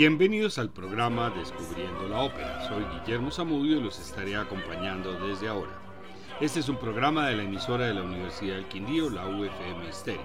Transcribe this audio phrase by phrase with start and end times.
[0.00, 2.66] Bienvenidos al programa Descubriendo la Ópera.
[2.66, 5.78] Soy Guillermo Zamudio y los estaré acompañando desde ahora.
[6.40, 10.24] Este es un programa de la emisora de la Universidad del Quindío, la UFM Stereo.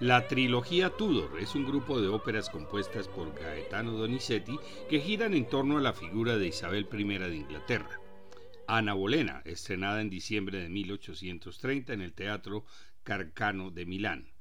[0.00, 5.46] La trilogía Tudor es un grupo de óperas compuestas por Gaetano Donizetti que giran en
[5.46, 8.00] torno a la figura de Isabel I de Inglaterra.
[8.66, 12.64] Ana Bolena, estrenada en diciembre de 1830 en el Teatro
[13.02, 14.33] Carcano de Milán.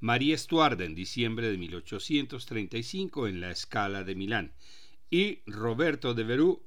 [0.00, 4.52] María Estuarda en diciembre de 1835 en la Scala de Milán
[5.10, 6.62] y Roberto de Verú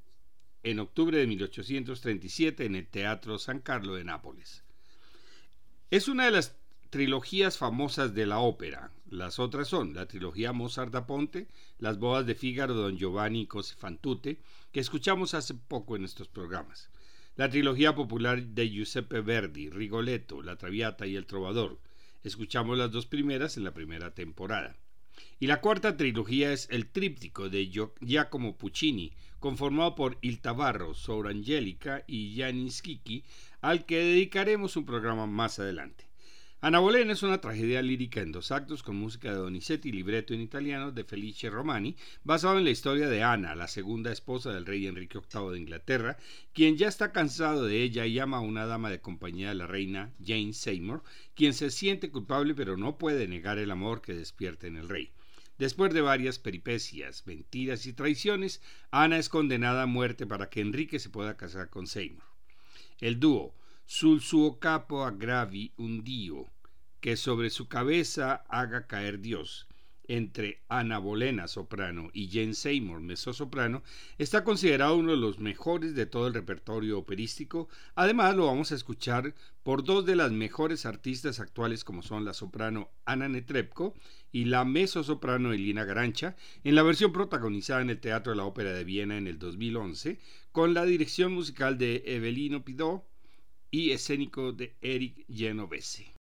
[0.64, 4.64] en octubre de 1837 en el Teatro San Carlo de Nápoles.
[5.92, 6.56] Es una de las
[6.90, 8.92] trilogías famosas de la ópera.
[9.12, 13.76] Las otras son la trilogía Mozart da Ponte, Las bodas de Fígaro, Don Giovanni Cosi
[13.76, 16.90] Fantute, que escuchamos hace poco en estos programas.
[17.36, 21.80] La trilogía popular de Giuseppe Verdi, Rigoletto, La Traviata y El Trovador,
[22.24, 24.76] Escuchamos las dos primeras en la primera temporada.
[25.40, 27.70] Y la cuarta trilogía es el tríptico de
[28.02, 33.24] Giacomo Puccini, conformado por Il Tabarro, Sor Angelica y Janis Kiki,
[33.62, 36.09] al que dedicaremos un programa más adelante.
[36.62, 40.34] Ana Bolena es una tragedia lírica en dos actos con música de Donizetti y libreto
[40.34, 44.66] en italiano de Felice Romani, basado en la historia de Ana, la segunda esposa del
[44.66, 46.18] rey Enrique VIII de Inglaterra,
[46.52, 49.68] quien ya está cansado de ella y llama a una dama de compañía de la
[49.68, 51.02] reina Jane Seymour,
[51.34, 55.14] quien se siente culpable pero no puede negar el amor que despierta en el rey.
[55.60, 61.00] Después de varias peripecias, mentiras y traiciones, Ana es condenada a muerte para que Enrique
[61.00, 62.26] se pueda casar con Seymour.
[63.00, 63.56] El dúo
[63.92, 66.46] sul suo capo aggravi un dio,
[67.00, 69.68] que sobre su cabeza haga caer Dios,
[70.08, 73.82] entre Ana Bolena, soprano, y Jane Seymour, soprano,
[74.20, 77.68] está considerado uno de los mejores de todo el repertorio operístico.
[77.96, 82.36] Además, lo vamos a escuchar por dos de las mejores artistas actuales, como son la
[82.36, 83.96] soprano Ana Netrebko
[84.32, 88.72] y la soprano Elina Garancha, en la versión protagonizada en el Teatro de la Ópera
[88.72, 90.20] de Viena en el 2011,
[90.52, 93.09] con la dirección musical de Evelino Pidó
[93.72, 96.19] y escénico de Eric Genovese.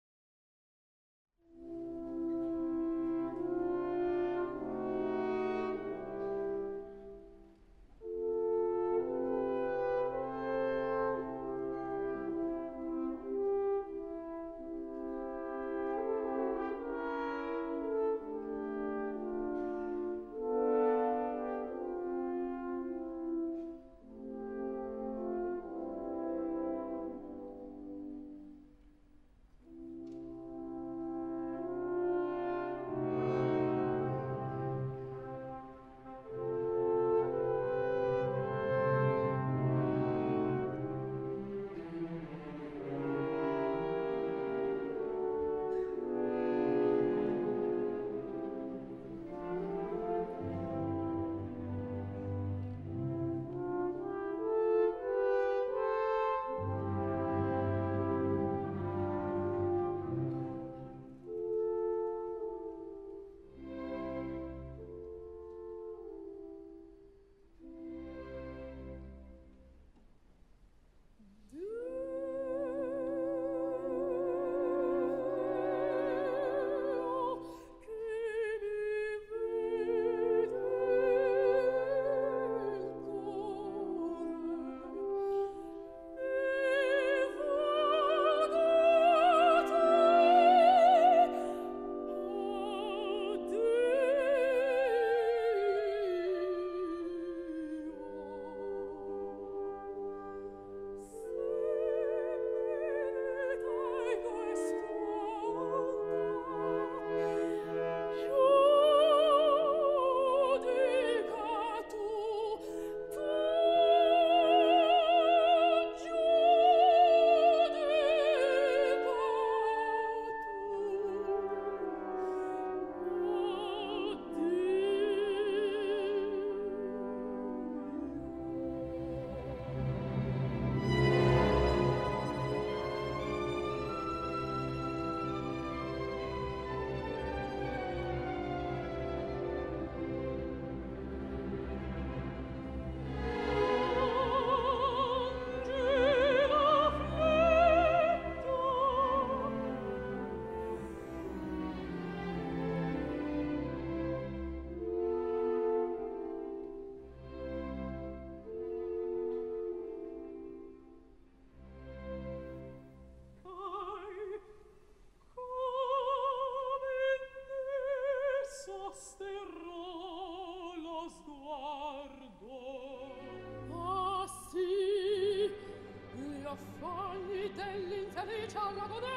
[178.54, 179.12] 超过多队。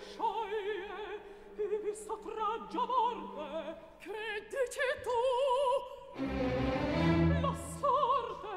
[0.00, 1.20] scioglie
[1.56, 5.20] e vi satraggia morte che dici tu
[7.40, 8.56] la sorte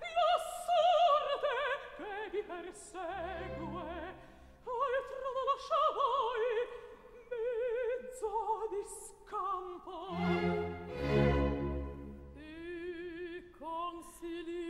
[0.00, 1.54] la sorte
[1.96, 3.88] che vi persegue
[4.64, 6.54] altro non lascia voi
[8.10, 8.32] mezzo
[8.70, 9.96] di scampo.
[12.36, 14.69] E consigli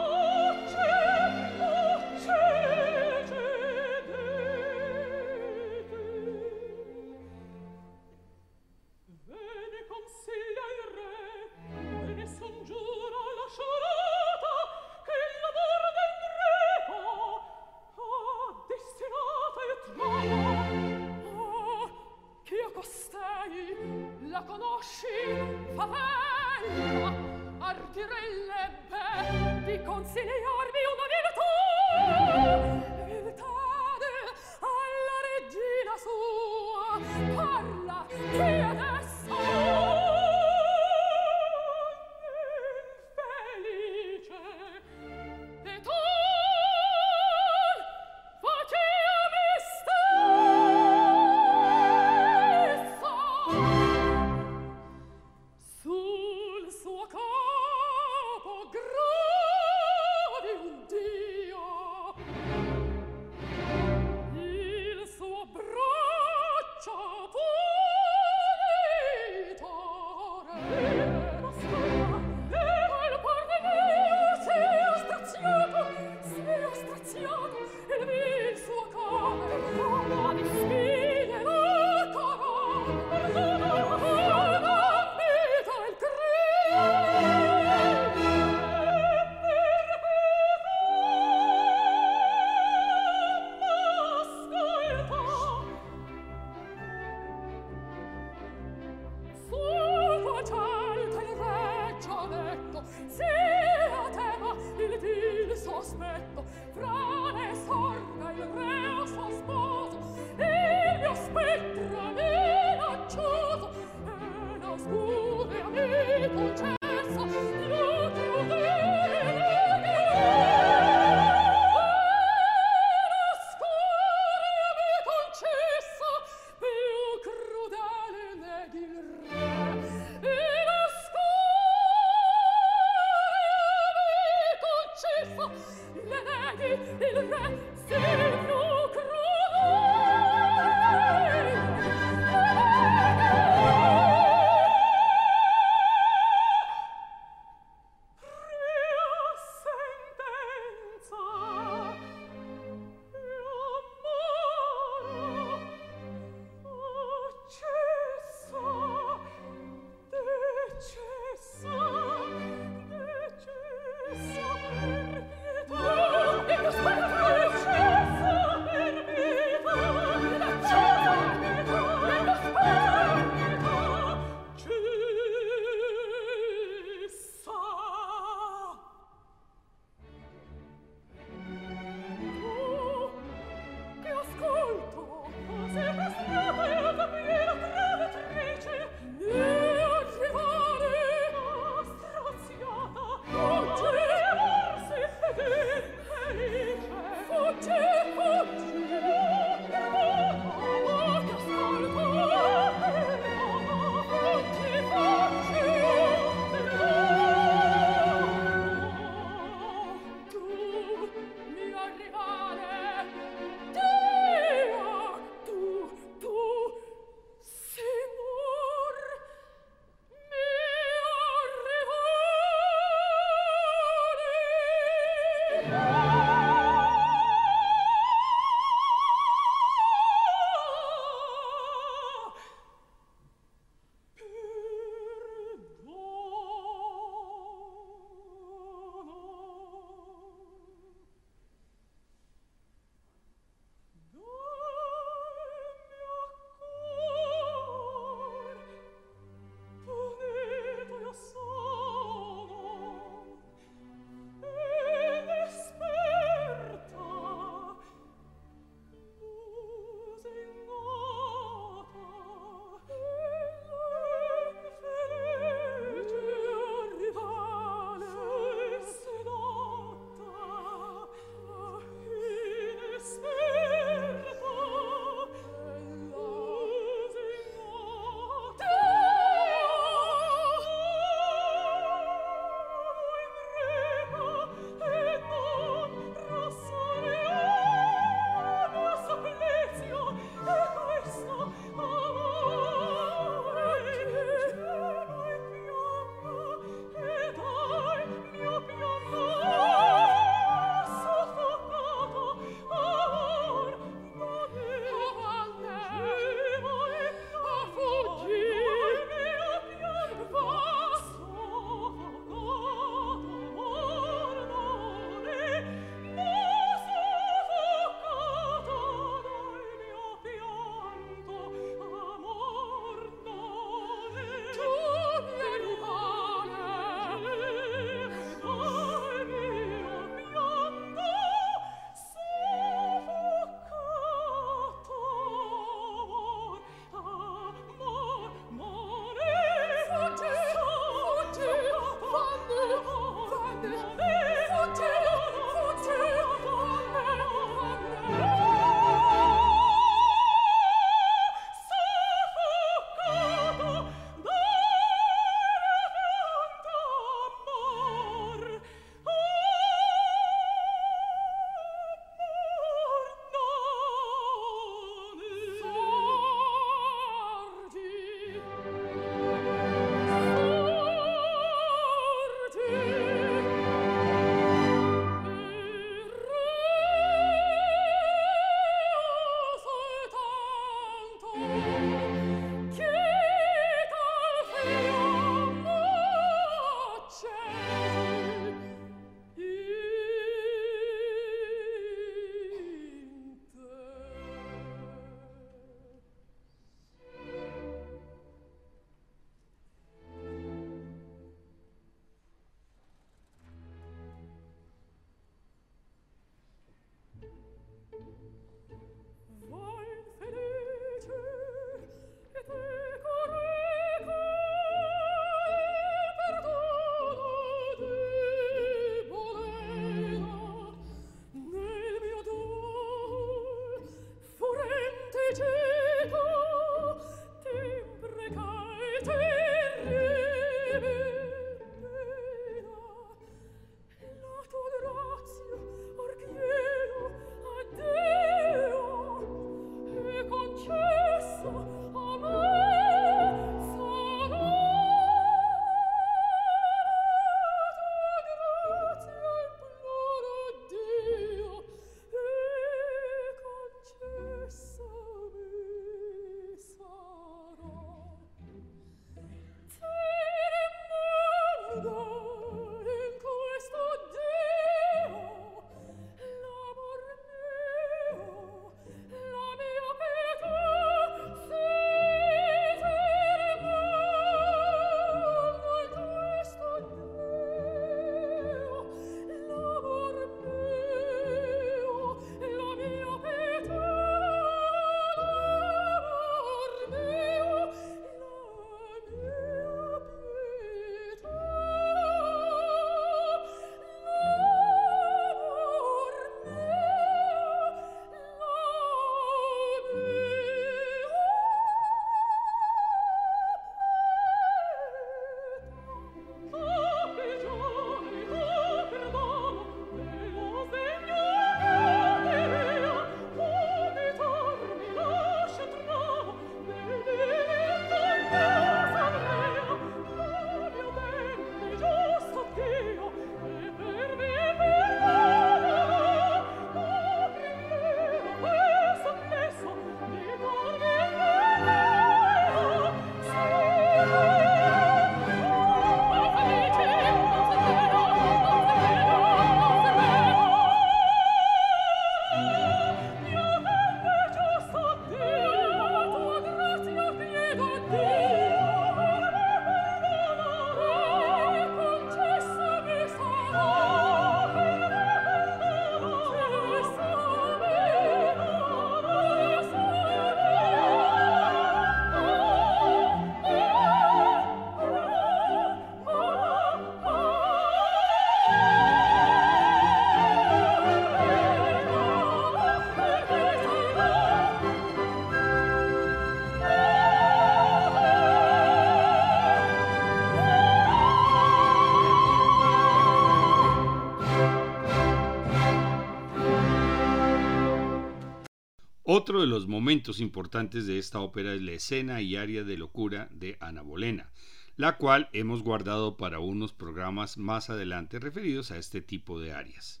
[589.26, 593.28] Otro de los momentos importantes de esta ópera es la escena y área de locura
[593.32, 594.30] de Ana Bolena,
[594.76, 600.00] la cual hemos guardado para unos programas más adelante referidos a este tipo de áreas.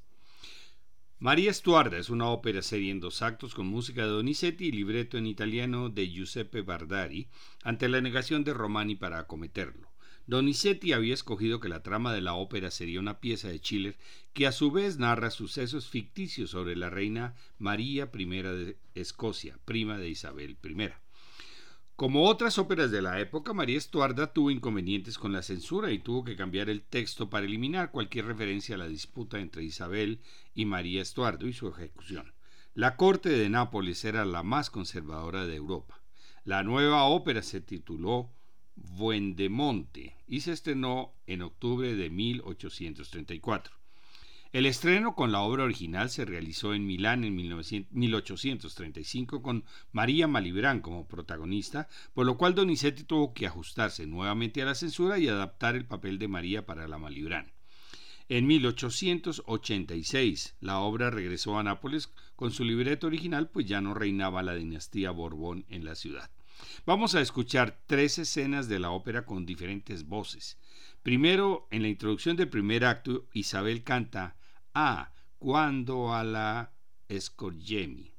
[1.18, 5.18] María Estuarda es una ópera serie en dos actos con música de Donizetti y libreto
[5.18, 7.26] en italiano de Giuseppe Bardari
[7.64, 9.90] ante la negación de Romani para acometerlo.
[10.26, 13.96] Donizetti había escogido que la trama de la ópera sería una pieza de Schiller
[14.32, 19.98] que a su vez narra sucesos ficticios sobre la reina María I de Escocia, prima
[19.98, 20.88] de Isabel I.
[21.94, 26.24] Como otras óperas de la época, María Estuarda tuvo inconvenientes con la censura y tuvo
[26.24, 30.20] que cambiar el texto para eliminar cualquier referencia a la disputa entre Isabel
[30.54, 32.34] y María Estuardo y su ejecución.
[32.74, 36.02] La corte de Nápoles era la más conservadora de Europa.
[36.44, 38.30] La nueva ópera se tituló
[38.76, 43.74] Buendemonte y se estrenó en octubre de 1834.
[44.52, 50.80] El estreno con la obra original se realizó en Milán en 1835 con María Malibran
[50.80, 55.76] como protagonista, por lo cual Donizetti tuvo que ajustarse nuevamente a la censura y adaptar
[55.76, 57.52] el papel de María para la Malibran.
[58.28, 64.42] En 1886 la obra regresó a Nápoles con su libreto original, pues ya no reinaba
[64.42, 66.30] la dinastía Borbón en la ciudad.
[66.84, 70.58] Vamos a escuchar tres escenas de la ópera con diferentes voces.
[71.02, 74.36] Primero, en la introducción del primer acto, Isabel canta
[74.74, 76.72] Ah, cuando a la
[77.08, 78.12] escorgemi,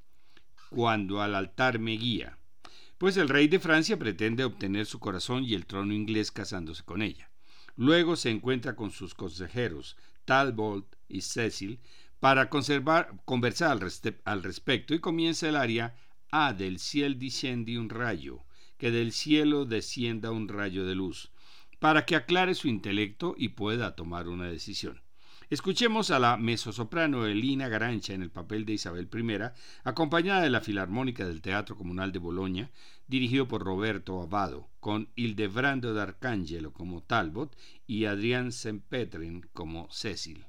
[0.70, 2.38] cuando al altar me guía.
[2.98, 7.02] Pues el rey de Francia pretende obtener su corazón y el trono inglés casándose con
[7.02, 7.30] ella.
[7.76, 11.80] Luego se encuentra con sus consejeros, Talbot y Cecil,
[12.20, 13.92] para conversar al,
[14.26, 15.96] al, respecto y comienza el aria
[16.32, 18.44] Ah, del cielo desciende un rayo,
[18.78, 21.32] que del cielo descienda un rayo de luz,
[21.80, 25.02] para que aclare su intelecto y pueda tomar una decisión.
[25.50, 29.38] Escuchemos a la mezzosoprano Elina Garancha en el papel de Isabel I,
[29.86, 32.70] acompañada de la Filarmónica del Teatro Comunal de Boloña,
[33.08, 40.46] dirigido por Roberto Abado, con Ildebrando d'Arcangelo como Talbot y Adrián Sempetrin como Cecil.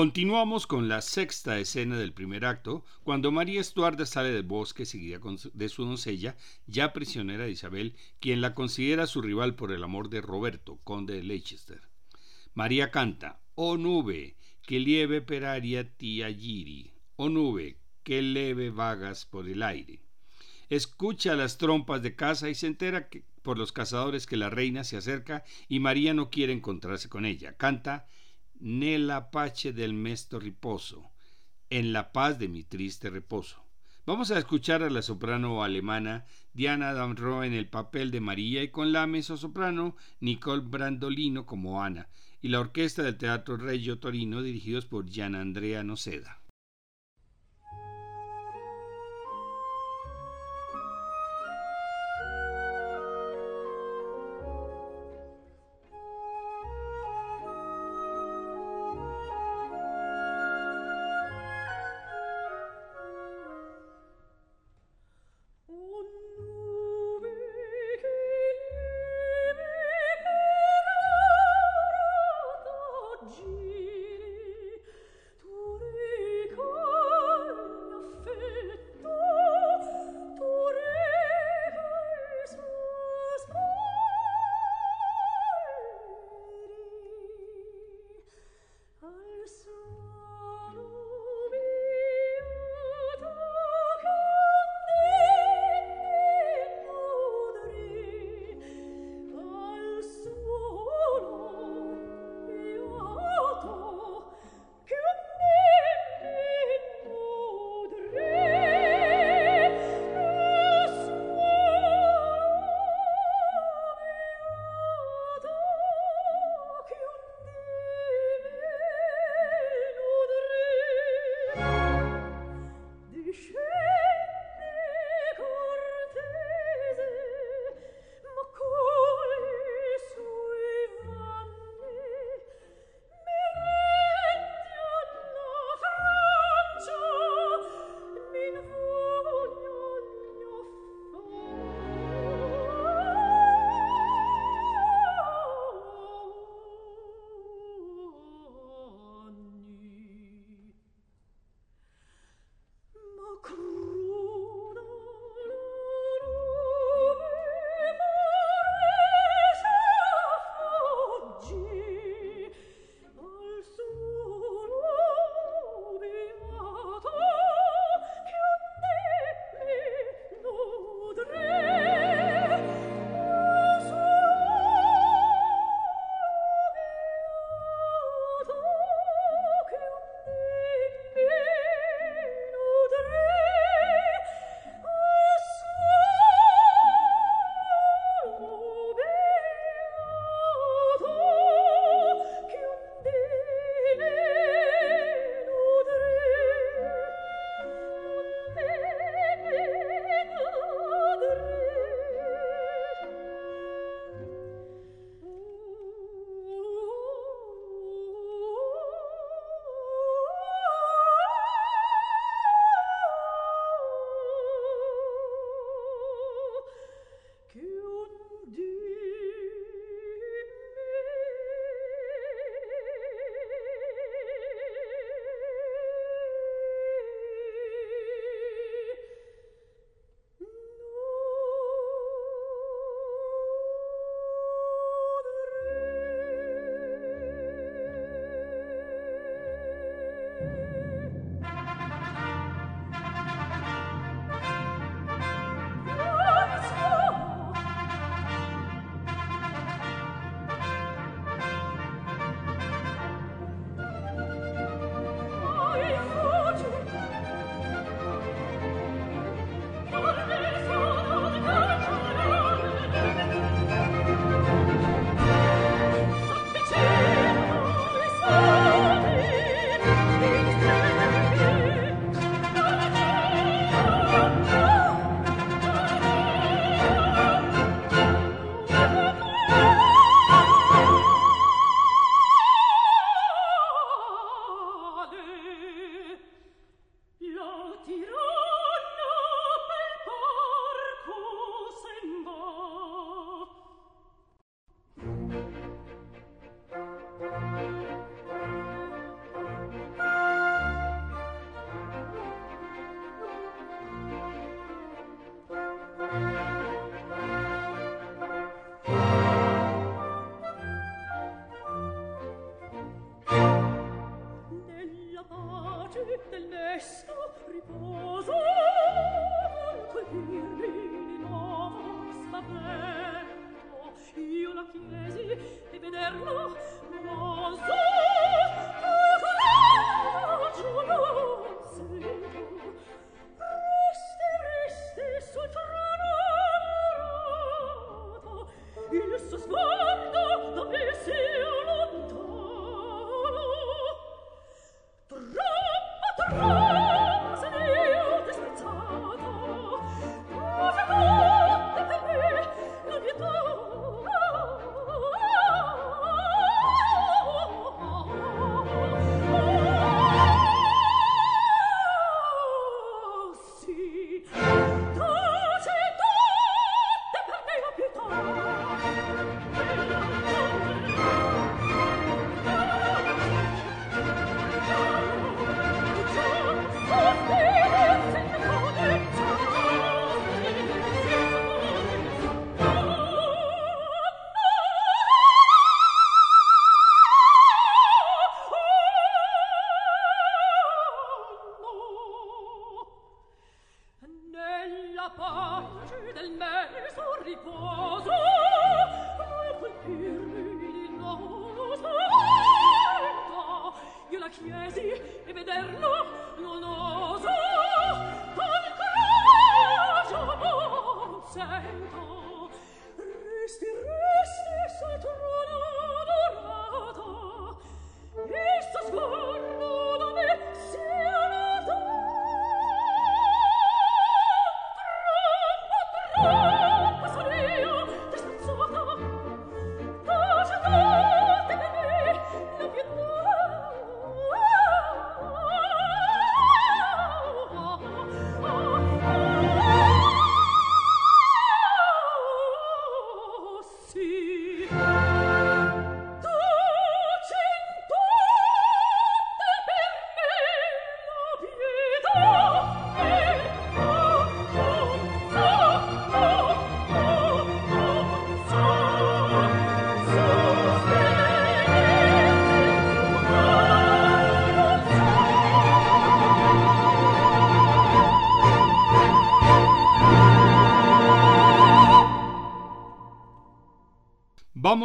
[0.00, 5.18] Continuamos con la sexta escena del primer acto, cuando María Estuarda sale del bosque seguida
[5.52, 10.08] de su doncella, ya prisionera de Isabel, quien la considera su rival por el amor
[10.08, 11.82] de Roberto, conde de Leicester.
[12.54, 19.26] María canta, Oh nube, que lieve per aria ti agiri, oh nube, que leve vagas
[19.26, 20.00] por el aire.
[20.70, 23.10] Escucha las trompas de caza y se entera
[23.42, 27.58] por los cazadores que la reina se acerca y María no quiere encontrarse con ella.
[27.58, 28.06] Canta,
[28.60, 31.10] la pace del mesto riposo,
[31.70, 33.64] en la paz de mi triste reposo.
[34.06, 38.68] Vamos a escuchar a la soprano alemana Diana Damro en el papel de María y
[38.68, 42.08] con la mezzosoprano Nicole Brandolino como Ana
[42.42, 46.39] y la orquesta del Teatro Reggio Torino dirigidos por Gian Andrea Noceda.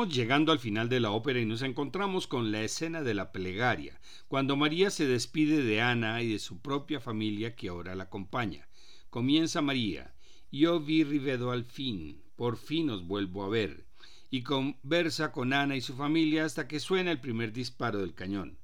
[0.03, 4.01] Llegando al final de la ópera y nos encontramos con la escena de la plegaria,
[4.27, 8.67] cuando María se despide de Ana y de su propia familia que ahora la acompaña.
[9.09, 10.13] Comienza María,
[10.51, 13.85] yo vi rivedo al fin, por fin os vuelvo a ver,
[14.29, 18.57] y conversa con Ana y su familia hasta que suena el primer disparo del cañón.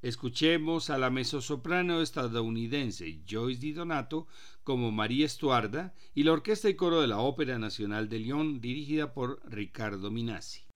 [0.00, 4.26] Escuchemos a la mezzosoprano estadounidense Joyce Di Donato
[4.64, 9.12] como María Estuarda y la orquesta y coro de la Ópera Nacional de Lyon dirigida
[9.12, 10.67] por Ricardo Minassi.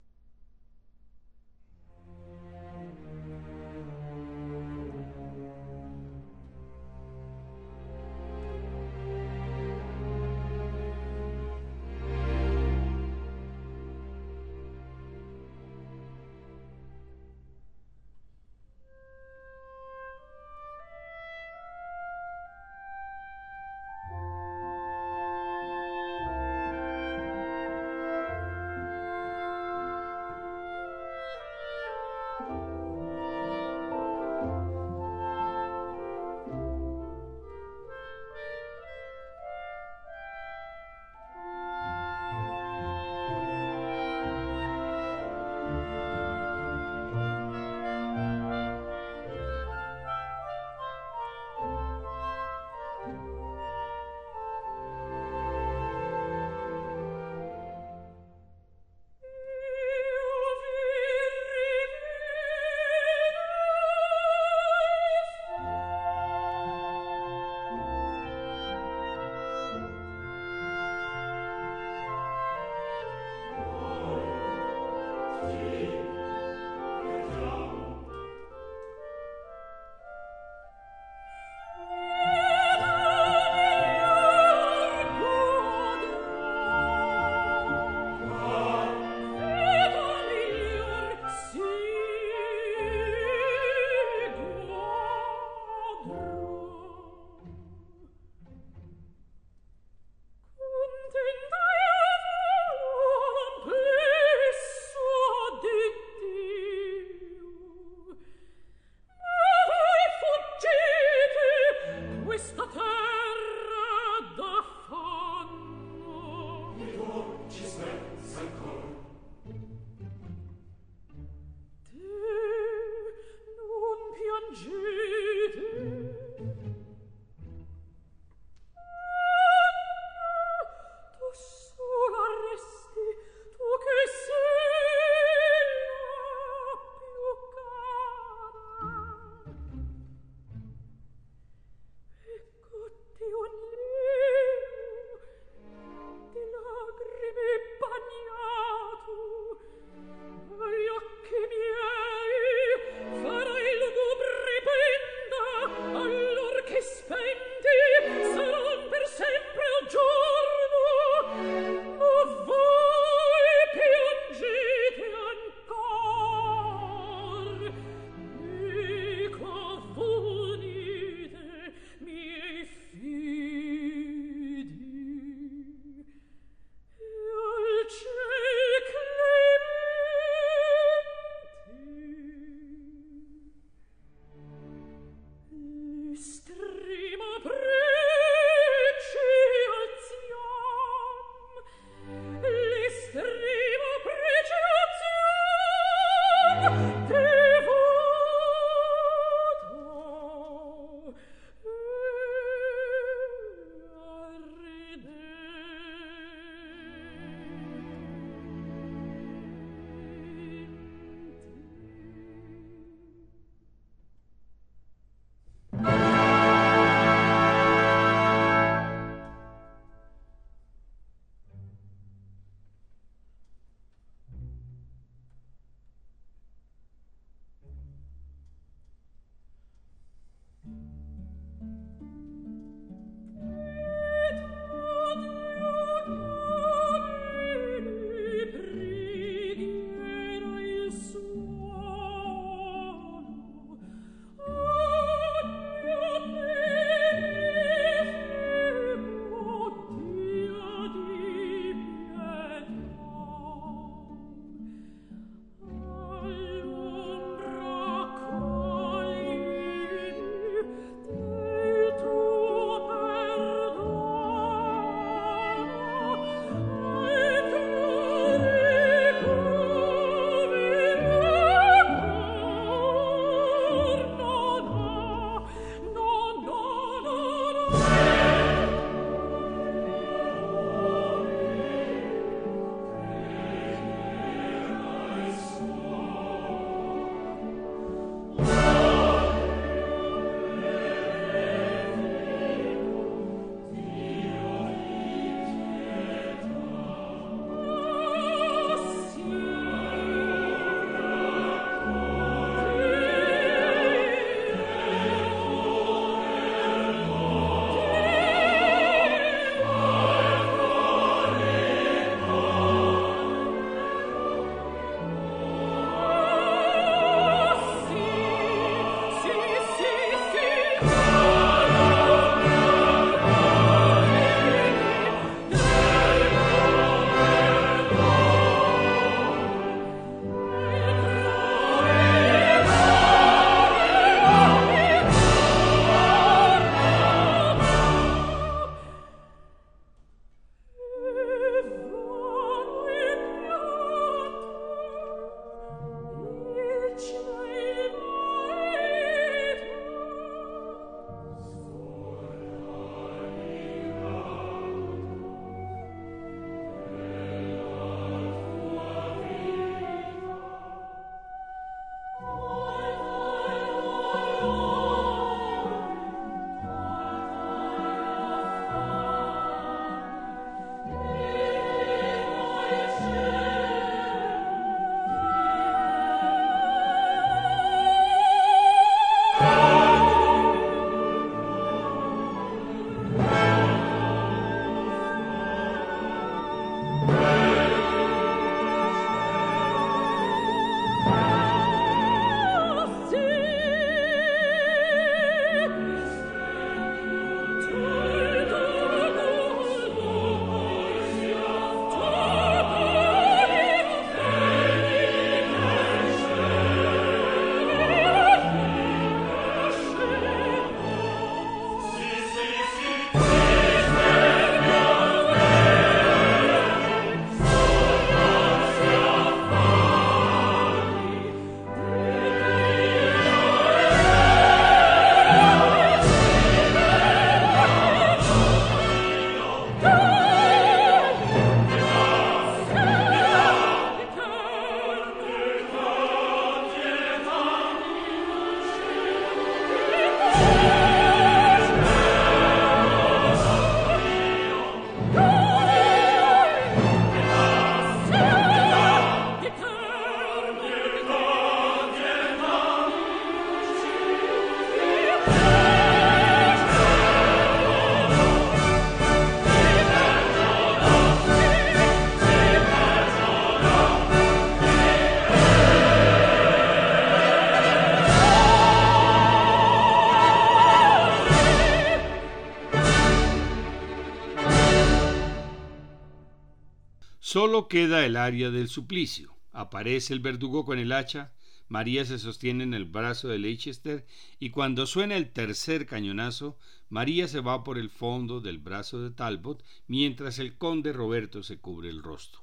[477.69, 479.37] Queda el área del suplicio.
[479.53, 481.33] Aparece el verdugo con el hacha,
[481.73, 484.05] María se sostiene en el brazo de Leicester
[484.39, 486.59] y cuando suena el tercer cañonazo,
[486.91, 491.61] María se va por el fondo del brazo de Talbot mientras el conde Roberto se
[491.61, 492.43] cubre el rostro.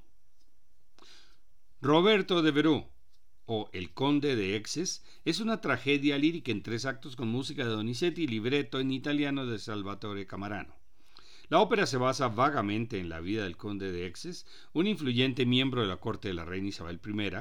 [1.80, 2.88] Roberto de Verú,
[3.46, 7.70] o El Conde de Exes, es una tragedia lírica en tres actos con música de
[7.70, 10.79] Donizetti y libreto en italiano de Salvatore Camarano.
[11.50, 15.82] La ópera se basa vagamente en la vida del conde de Exes, un influyente miembro
[15.82, 17.32] de la corte de la reina Isabel I.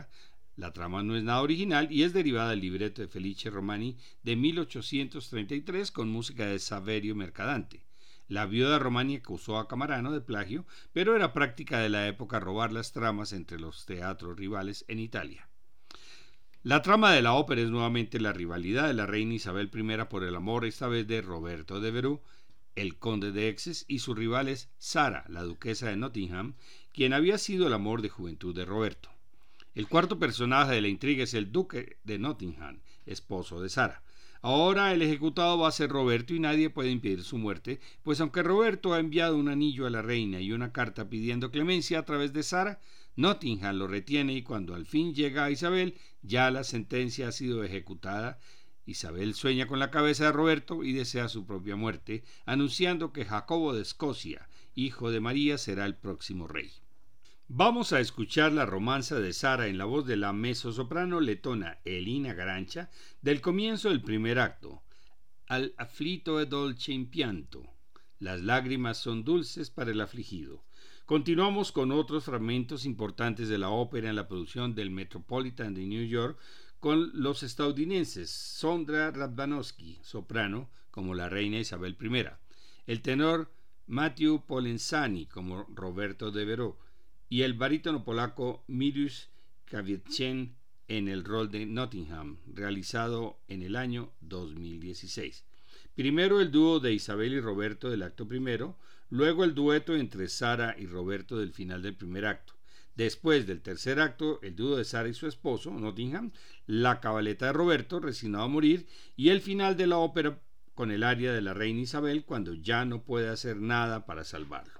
[0.56, 4.34] La trama no es nada original y es derivada del libreto de Felice Romani de
[4.34, 7.84] 1833 con música de Saverio Mercadante.
[8.28, 12.72] La viuda Romani acusó a Camarano de plagio, pero era práctica de la época robar
[12.72, 15.50] las tramas entre los teatros rivales en Italia.
[16.62, 20.24] La trama de la ópera es nuevamente la rivalidad de la reina Isabel I por
[20.24, 22.22] el amor, esta vez de Roberto de Verú,
[22.80, 26.54] el conde de Exes, y su rival es Sara, la duquesa de Nottingham,
[26.92, 29.10] quien había sido el amor de juventud de Roberto.
[29.74, 34.02] El cuarto personaje de la intriga es el duque de Nottingham, esposo de Sara.
[34.40, 38.44] Ahora el ejecutado va a ser Roberto y nadie puede impedir su muerte, pues aunque
[38.44, 42.32] Roberto ha enviado un anillo a la reina y una carta pidiendo clemencia a través
[42.32, 42.80] de Sara,
[43.16, 47.64] Nottingham lo retiene y cuando al fin llega a Isabel, ya la sentencia ha sido
[47.64, 48.38] ejecutada
[48.88, 53.74] Isabel sueña con la cabeza de Roberto y desea su propia muerte, anunciando que Jacobo
[53.74, 56.72] de Escocia, hijo de María, será el próximo rey.
[57.48, 62.32] Vamos a escuchar la romanza de Sara en la voz de la mezzosoprano letona Elina
[62.32, 64.82] Garancha del comienzo del primer acto.
[65.48, 67.74] Al aflito e dolce impianto.
[68.18, 70.64] Las lágrimas son dulces para el afligido.
[71.04, 76.06] Continuamos con otros fragmentos importantes de la ópera en la producción del Metropolitan de New
[76.06, 76.38] York
[76.80, 82.26] con los estadounidenses Sondra Radvanowski, soprano, como la reina Isabel I,
[82.86, 83.50] el tenor
[83.86, 86.78] Matthew Polenzani como Roberto de Veró
[87.28, 89.28] y el barítono polaco Mirius
[89.64, 90.54] Kawiecien
[90.88, 95.44] en el rol de Nottingham, realizado en el año 2016.
[95.94, 98.76] Primero el dúo de Isabel y Roberto del acto primero,
[99.10, 102.57] luego el dueto entre Sara y Roberto del final del primer acto.
[102.98, 106.32] Después del tercer acto, el dúo de Sara y su esposo, Nottingham,
[106.66, 110.40] la cabaleta de Roberto, resignado a morir, y el final de la ópera
[110.74, 114.77] con el aria de la reina Isabel cuando ya no puede hacer nada para salvarlo.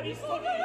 [0.00, 0.59] risponde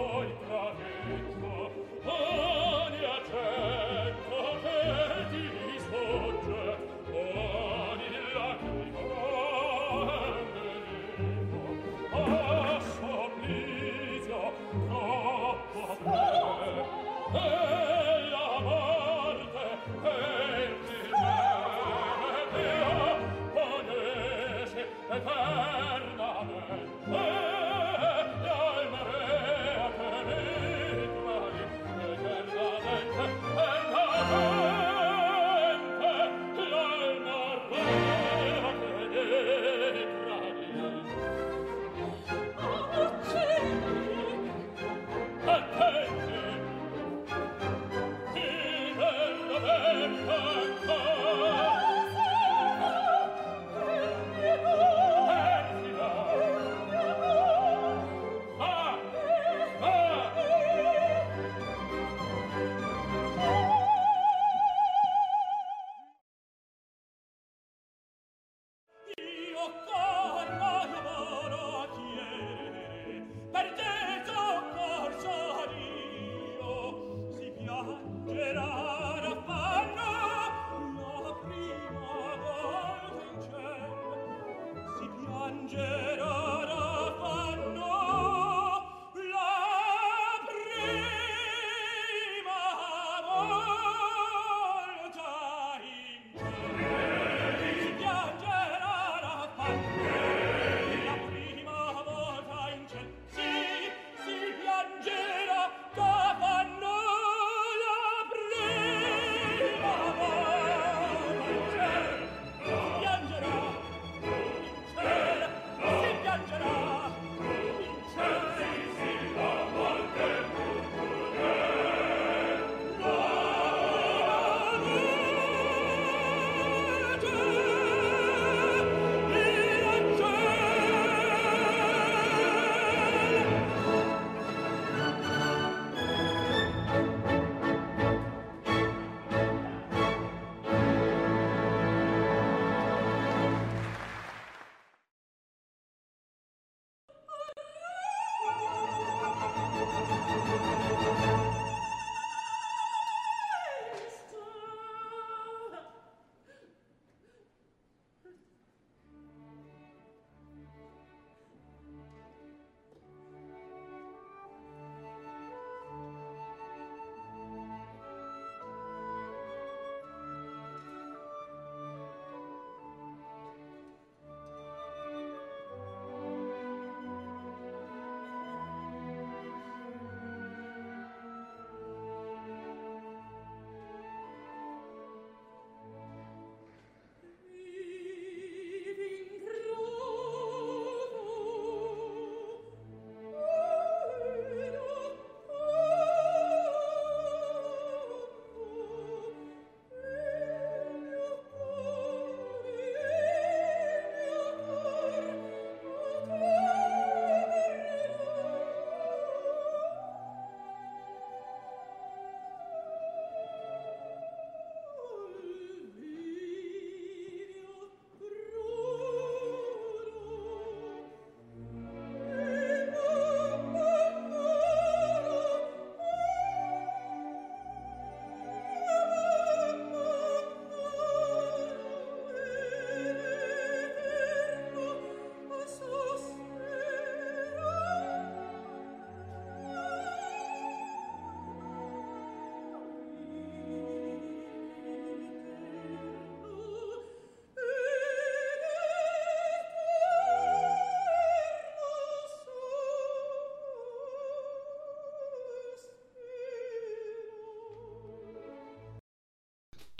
[0.00, 1.70] voi tragetto,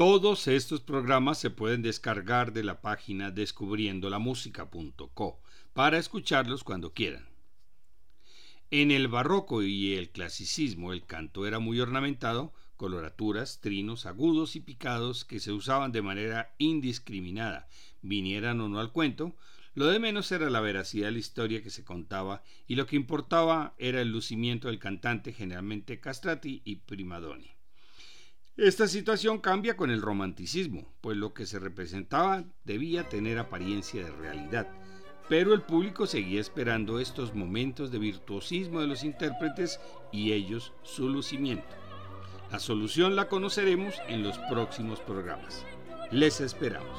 [0.01, 5.43] Todos estos programas se pueden descargar de la página descubriendolamusica.co
[5.75, 7.29] para escucharlos cuando quieran.
[8.71, 14.61] En el barroco y el clasicismo el canto era muy ornamentado, coloraturas, trinos, agudos y
[14.61, 17.69] picados que se usaban de manera indiscriminada,
[18.01, 19.37] vinieran o no al cuento,
[19.75, 22.97] lo de menos era la veracidad de la historia que se contaba y lo que
[22.97, 27.60] importaba era el lucimiento del cantante, generalmente castrati y primadoni.
[28.57, 34.11] Esta situación cambia con el romanticismo, pues lo que se representaba debía tener apariencia de
[34.11, 34.69] realidad,
[35.29, 39.81] pero el público seguía esperando estos momentos de virtuosismo de los intérpretes
[40.13, 41.77] y ellos su lucimiento.
[42.51, 45.65] La solución la conoceremos en los próximos programas.
[46.11, 46.99] Les esperamos.